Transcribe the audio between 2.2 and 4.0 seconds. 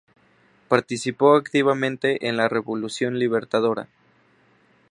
en la Revolución Libertadora.